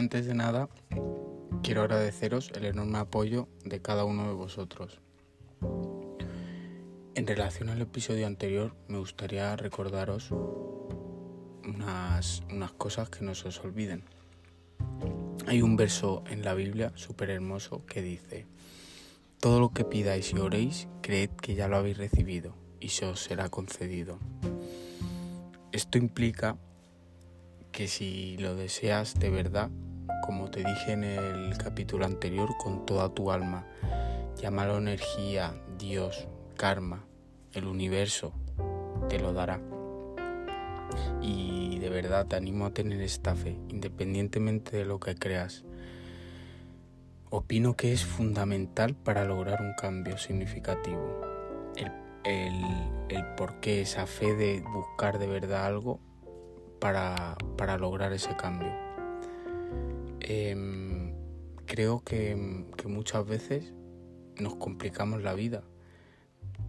[0.00, 0.70] Antes de nada,
[1.62, 4.98] quiero agradeceros el enorme apoyo de cada uno de vosotros.
[7.14, 13.60] En relación al episodio anterior, me gustaría recordaros unas, unas cosas que no se os
[13.60, 14.04] olviden.
[15.46, 18.46] Hay un verso en la Biblia súper hermoso que dice,
[19.38, 23.20] todo lo que pidáis y oréis, creed que ya lo habéis recibido y se os
[23.20, 24.18] será concedido.
[25.72, 26.56] Esto implica
[27.70, 29.70] que si lo deseas de verdad,
[30.30, 33.66] como te dije en el capítulo anterior, con toda tu alma,
[34.40, 37.04] llámalo energía, Dios, karma,
[37.52, 38.32] el universo,
[39.08, 39.60] te lo dará.
[41.20, 45.64] Y de verdad te animo a tener esta fe, independientemente de lo que creas.
[47.30, 51.22] Opino que es fundamental para lograr un cambio significativo.
[51.74, 51.90] El,
[53.08, 55.98] el, por qué esa fe de buscar de verdad algo
[56.78, 57.36] para,
[57.78, 58.89] lograr ese cambio.
[60.32, 61.12] Em,
[61.66, 62.36] creo que,
[62.86, 63.74] muchas veces
[64.38, 65.64] nos complicamos la vida,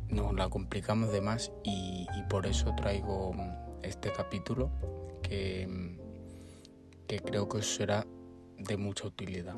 [0.10, 3.36] nos la complicamos de más y, por eso traigo
[3.84, 4.72] este capítulo
[5.22, 5.96] que,
[7.08, 8.08] que creo que os será
[8.58, 9.54] de mucha utilidad.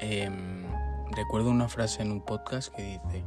[0.00, 0.64] Em,
[1.12, 3.24] recuerdo una frase en un podcast que dice,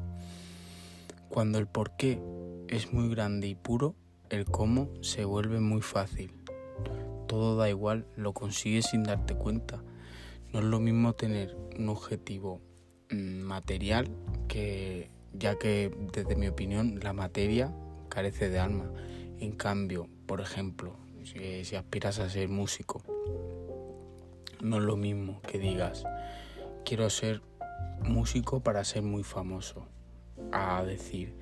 [1.29, 2.21] cuando el porqué
[2.67, 3.95] es muy grande y puro,
[4.29, 6.33] el cómo se vuelve muy fácil.
[7.27, 9.81] Todo da igual, lo consigues sin darte cuenta.
[10.53, 12.61] No es lo mismo tener un objetivo
[13.11, 14.07] mm, material
[14.47, 17.73] que, ya que desde mi opinión la materia
[18.09, 18.91] carece de alma.
[19.39, 23.01] En cambio, por ejemplo, si aspiras a ser músico,
[24.61, 26.05] no es lo mismo que digas,
[26.85, 27.41] quiero ser
[28.01, 29.87] músico para ser muy famoso,
[30.51, 31.35] a decir,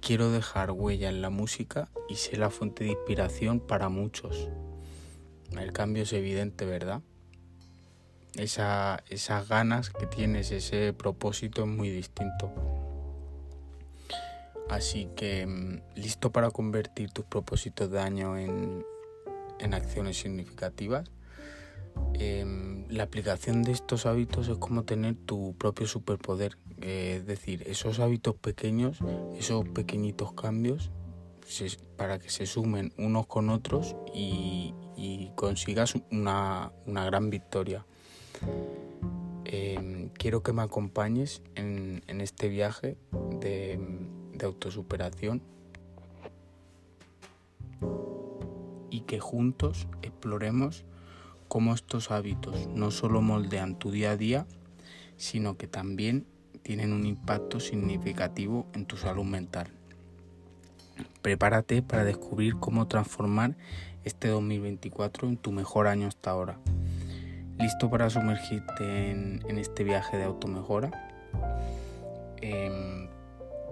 [0.00, 4.48] quiero dejar huella en la música y ser la fuente de inspiración para muchos.
[5.60, 7.02] El cambio es evidente, ¿verdad?
[8.34, 12.50] Esa, esas ganas que tienes, ese propósito es muy distinto.
[14.68, 18.84] Así que, mm, ¿listo para convertir tus propósitos de año en,
[19.74, 21.10] acciones significativas?
[22.14, 26.56] Em, la aplicación de estos hábitos es como tener tu propio superpoder.
[26.80, 28.98] Eh, es decir, esos hábitos pequeños,
[29.38, 30.90] esos pequeñitos cambios,
[31.96, 34.74] para que se sumen unos con otros y,
[35.34, 37.84] consigas una, gran victoria.
[39.44, 42.96] Em, quiero que me acompañes en, este viaje
[43.40, 43.78] de,
[44.32, 45.42] de autosuperación
[48.90, 50.84] y que juntos exploremos
[51.48, 54.46] cómo estos hábitos no solo moldean tu día a día,
[55.16, 56.26] sino que también
[56.62, 59.68] tienen un impacto significativo en tu salud mental.
[61.22, 63.56] Prepárate para descubrir cómo transformar
[64.04, 66.58] este 2024 en tu mejor año hasta ahora.
[67.58, 70.90] ¿Listo para sumergirte en, este viaje de automejora?
[72.40, 73.08] Eh,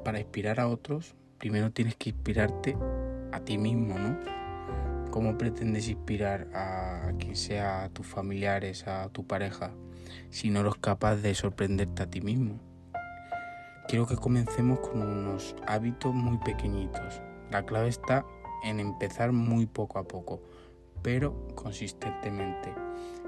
[0.04, 2.76] para inspirar a otros, primero tienes que inspirarte
[3.32, 4.16] a ti mismo, ¿no?
[5.10, 9.72] ¿Cómo pretendes inspirar a quien sea a tus familiares, a tu pareja,
[10.30, 12.60] si no eres capaz de sorprenderte a ti mismo?
[13.88, 17.20] Quiero que comencemos con unos hábitos muy pequeñitos.
[17.50, 18.24] La clave está
[18.64, 20.40] en empezar muy poco a poco,
[21.02, 22.72] pero consistentemente,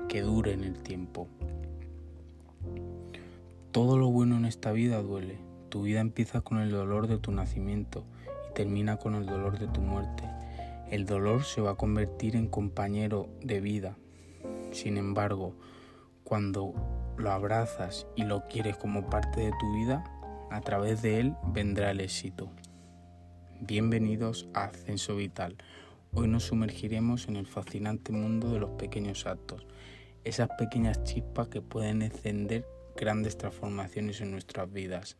[0.08, 1.28] que dure en el tiempo.
[3.70, 5.38] Todo lo bueno en esta vida duele.
[5.70, 8.04] Tu vida empieza con el dolor de tu nacimiento
[8.50, 10.24] y termina con el dolor de tu muerte
[10.92, 13.96] el dolor se va a convertir en compañero de vida.
[14.72, 15.54] Sin embargo,
[16.22, 16.74] cuando
[17.16, 20.04] lo abrazas y lo quieres como parte de tu vida,
[20.50, 22.50] a través de él vendrá el éxito.
[23.64, 25.56] Bienvenidos a Ascenso Vital.
[26.12, 29.68] Hoy nos sumergiremos en el fascinante mundo de los pequeños actos,
[30.24, 35.16] esas pequeñas chispas que pueden encender grandes transformaciones en nuestras vidas.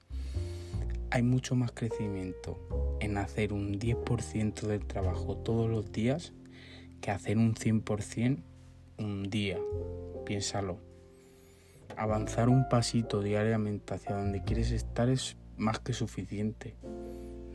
[1.11, 6.33] Hay mucho más crecimiento en hacer un 10% del trabajo todos los días
[7.01, 8.43] que hacer un 100%
[8.99, 9.61] un día.
[10.27, 10.81] Piénsalo.
[11.97, 16.75] Avanzar un pasito diariamente hacia donde quieres estar es más que suficiente.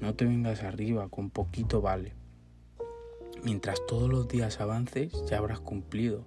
[0.01, 2.13] No te vengas arriba, con poquito vale.
[3.43, 6.25] Mientras todos los días avances, ya habrás cumplido.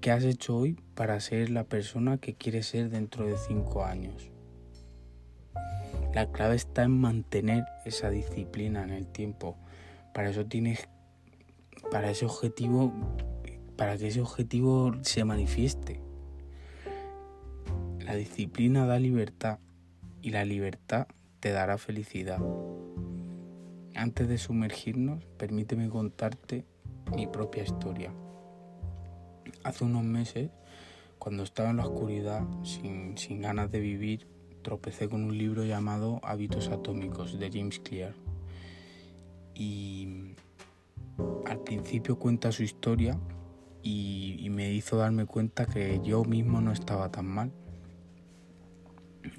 [0.00, 4.30] ¿Qué has hecho hoy para ser la persona que quieres ser dentro de 5 años?
[6.14, 9.56] La clave está en mantener esa disciplina en el tiempo.
[10.12, 10.88] Para eso tienes,
[11.90, 12.92] para ese objetivo,
[13.76, 16.00] para que ese objetivo se manifieste.
[18.00, 19.60] La disciplina da libertad
[20.20, 21.06] y la libertad
[21.40, 22.40] te dará felicidad.
[23.94, 26.64] Antes de sumergirnos, permíteme contarte
[27.14, 28.12] mi propia historia.
[29.64, 30.50] Hace unos meses,
[31.18, 34.26] cuando estaba en la oscuridad, sin, sin ganas de vivir,
[34.62, 38.14] tropecé con un libro llamado Hábitos Atómicos de James Clear.
[39.54, 40.34] Y
[41.46, 43.18] al principio cuenta su historia
[43.82, 47.52] y, me hizo darme cuenta que yo mismo no estaba tan mal.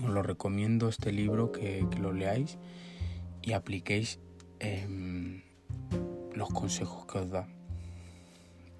[0.03, 2.57] Os lo recomiendo este libro que, lo leáis
[3.41, 4.19] y apliquéis
[4.59, 5.41] em,
[6.33, 7.47] los consejos que os da.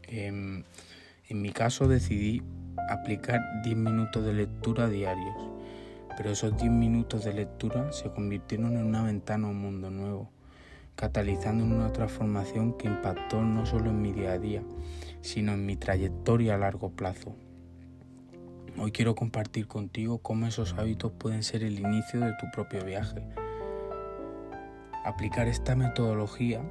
[0.03, 0.63] Em,
[1.29, 2.43] en mi caso decidí
[2.89, 5.35] aplicar 10 minutos de lectura diarios,
[6.17, 10.29] pero esos 10 minutos de lectura se convirtieron en una ventana a un mundo nuevo,
[10.95, 14.63] catalizando una transformación que impactó no solo en mi día a día,
[15.21, 17.35] sino en mi trayectoria a largo plazo.
[18.83, 23.21] Hoy quiero compartir contigo cómo esos hábitos pueden ser el inicio de tu propio viaje.
[25.05, 26.63] Aplicar esta metodología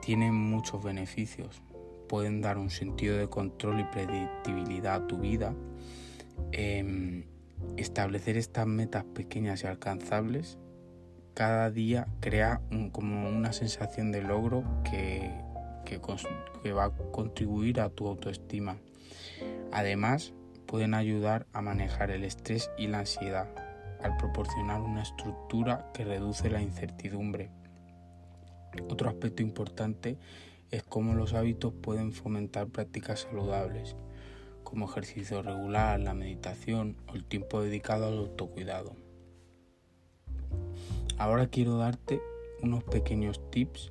[0.00, 1.60] tiene muchos beneficios.
[2.08, 5.54] Pueden dar un sentido de control y predictibilidad a tu vida.
[6.52, 7.24] Em,
[7.76, 10.56] establecer estas metas pequeñas y alcanzables
[11.34, 15.30] cada día crea como una sensación de logro que
[16.62, 18.76] que, va a contribuir a tu autoestima.
[19.72, 20.32] Además,
[20.70, 23.48] pueden ayudar a manejar el estrés y la ansiedad
[24.04, 27.50] al proporcionar una estructura que reduce la incertidumbre.
[28.88, 30.16] Otro aspecto importante
[30.70, 33.96] es cómo los hábitos pueden fomentar prácticas saludables,
[34.62, 38.94] como ejercicio regular, la meditación o el tiempo dedicado al autocuidado.
[41.18, 42.20] Ahora quiero darte
[42.62, 43.90] unos pequeños tips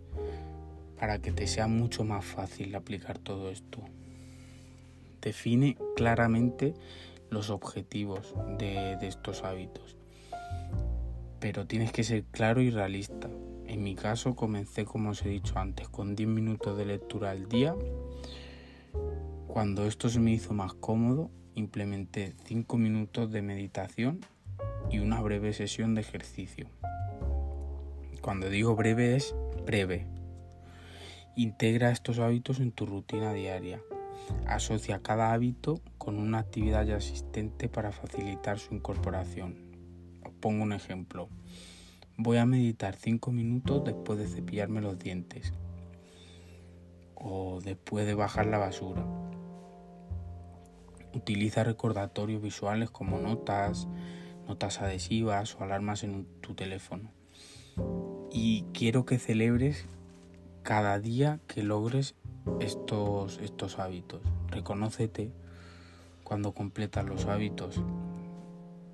[0.97, 3.83] para que te sea mucho más fácil aplicar todo esto.
[5.21, 6.73] Define claramente
[7.29, 9.97] los objetivos de, estos hábitos,
[11.39, 13.29] pero tienes que ser claro y realista.
[13.67, 17.47] En mi caso comencé, como os he dicho antes, con 10 minutos de lectura al
[17.47, 17.75] día.
[19.47, 24.21] Cuando esto se me hizo más cómodo, implementé 5 minutos de meditación
[24.89, 26.67] y una breve sesión de ejercicio.
[28.21, 30.07] Cuando digo breve es breve,
[31.39, 33.81] Integra estos hábitos en tu rutina diaria.
[34.45, 39.69] Asocia cada hábito con una actividad ya existente para facilitar su incorporación.
[40.25, 41.29] Os pongo un ejemplo.
[42.17, 45.53] Voy a meditar 5 minutos después de cepillarme los dientes
[47.15, 49.05] o después de bajar la basura.
[51.13, 53.87] Utiliza recordatorios visuales como notas,
[54.47, 57.11] notas adhesivas o alarmas en tu teléfono.
[58.31, 59.85] Y quiero que celebres
[60.63, 62.15] cada día que logres
[62.59, 64.21] estos, estos hábitos.
[64.47, 65.31] Reconócete
[66.23, 67.81] cuando completas los hábitos,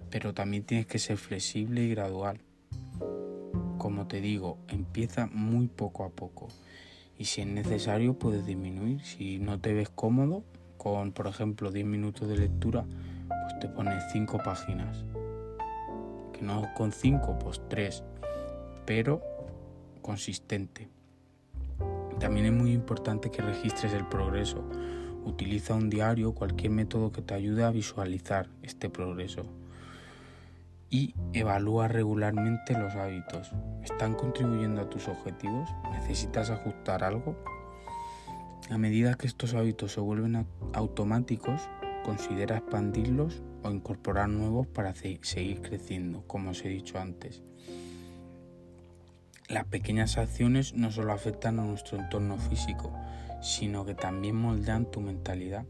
[0.10, 2.40] pero también tienes que ser flexible y gradual.
[3.78, 6.48] Como te digo, empieza muy poco a poco
[7.18, 9.02] y si es necesario puedes disminuir.
[9.02, 10.44] Si no te ves cómodo
[10.78, 12.86] con, por ejemplo, 10 minutos de lectura,
[13.28, 15.06] pues te pones 5 páginas.
[16.34, 18.04] Que no con 5, pues 3,
[18.86, 19.22] pero
[20.02, 20.95] consistente.
[22.26, 24.68] También es muy importante que registres el progreso.
[25.26, 29.46] Utiliza un diario cualquier método que te ayude a visualizar este progreso.
[30.90, 33.52] Y evalúa regularmente los hábitos.
[33.84, 35.70] ¿Están contribuyendo a tus objetivos?
[35.92, 37.36] ¿Necesitas ajustar algo?
[38.72, 41.62] A medida que estos hábitos se vuelven automáticos,
[42.04, 47.44] considera expandirlos o incorporar nuevos para seguir creciendo, como os he dicho antes.
[49.48, 52.92] Las pequeñas acciones no solo afectan a nuestro entorno físico,
[53.44, 55.66] sino que también moldean tu mentalidad.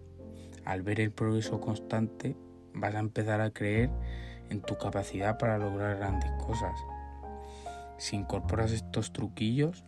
[0.63, 2.37] Al ver el progreso constante,
[2.73, 3.89] vas a empezar a creer
[4.49, 6.73] en tu capacidad para lograr grandes cosas.
[7.97, 9.83] Si incorporas estos truquillos,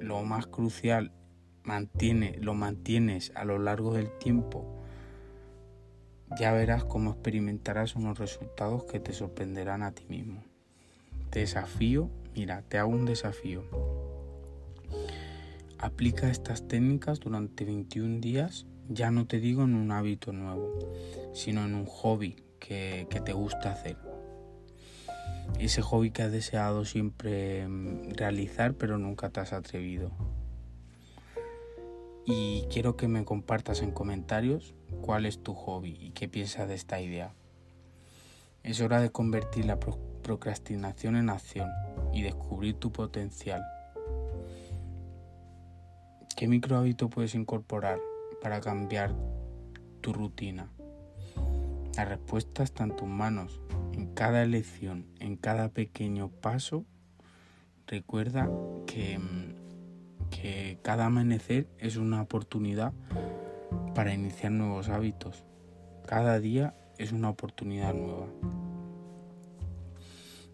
[0.00, 1.12] lo más crucial,
[1.62, 4.64] mantiene, lo mantienes a lo largo del tiempo,
[6.38, 10.42] ya verás cómo experimentarás unos resultados que te sorprenderán a ti mismo.
[11.28, 13.64] Te desafío Mira, te hago un desafío.
[15.78, 20.78] Aplica estas técnicas durante 21 días, ya no te digo en un hábito nuevo,
[21.32, 23.96] sino en un hobby que, te gusta hacer.
[25.58, 30.10] Ese hobby que has deseado siempre mm, realizar pero nunca te has atrevido.
[32.26, 36.74] Y quiero que me compartas en comentarios cuál es tu hobby y qué piensas de
[36.74, 37.32] esta idea.
[38.62, 39.80] Es hora de convertir la
[40.26, 41.70] procrastinación en acción
[42.12, 43.62] y descubrir tu potencial.
[46.36, 48.00] ¿Qué micro hábito puedes incorporar
[48.42, 49.14] para cambiar
[50.00, 50.68] tu rutina?
[51.96, 53.60] La respuesta está en tus manos.
[53.92, 56.84] En cada elección, en cada pequeño paso,
[57.86, 58.50] recuerda
[58.84, 59.20] que,
[60.30, 62.92] que cada amanecer es una oportunidad
[63.94, 65.44] para iniciar nuevos hábitos.
[66.04, 68.26] Cada día es una oportunidad nueva.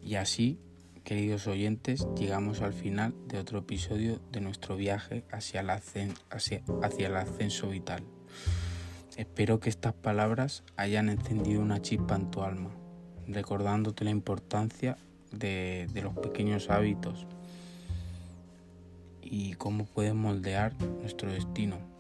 [0.03, 0.59] Y así,
[1.05, 7.07] queridos oyentes, llegamos al final de otro episodio de nuestro viaje hacia el, hacia, hacia
[7.07, 8.03] el ascenso vital.
[9.17, 12.71] Espero que estas palabras hayan encendido una chispa en tu alma,
[13.29, 14.97] recordándote la importancia
[15.31, 17.27] de, de los pequeños hábitos
[19.21, 21.92] y cómo pueden moldear nuestro destino.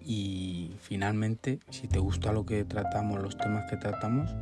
[0.00, 4.34] Y finalmente, si te gusta lo que tratamos, los temas que tratamos,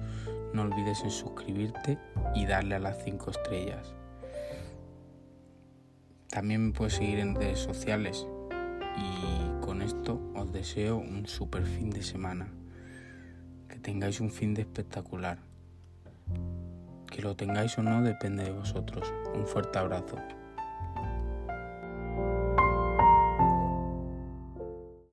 [0.53, 1.99] no olvides en suscribirte
[2.35, 3.95] y darle a las 5 estrellas.
[6.31, 8.27] También me puedes seguir en redes sociales
[8.97, 12.49] y con esto os deseo un super fin de semana.
[13.69, 15.39] Que tengáis un fin de espectacular.
[17.11, 19.13] Que lo tengáis o no depende de vosotros.
[19.35, 20.17] Un fuerte abrazo.